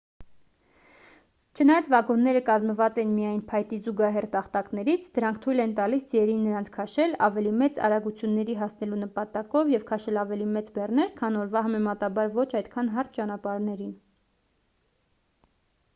չնայած 1.57 1.87
վագոնները 1.93 2.39
կազմված 2.45 2.95
էին 3.01 3.09
միայն 3.17 3.41
փայտի 3.51 3.77
զուգահեռ 3.87 4.25
տախտակներից 4.35 5.03
դրանք 5.17 5.35
թույլ 5.43 5.63
էին 5.65 5.75
տալիս 5.81 6.07
ձիերին 6.13 6.41
նրանց 6.47 6.71
քաշել 6.77 7.13
ավելի 7.27 7.51
մեծ 7.59 7.77
արագությունների 7.89 8.55
հասնելու 8.63 8.99
նպատակով 9.03 9.73
և 9.75 9.85
քաշել 9.93 10.21
ավելի 10.23 10.47
մեծ 10.57 10.71
բեռներ 10.79 11.11
քան 11.21 11.37
օրվա 11.43 11.63
համեմատաբար 11.67 12.31
ոչ 12.39 12.47
այդքան 12.63 12.89
հարթ 12.97 13.13
ճանապարհներին 13.19 13.93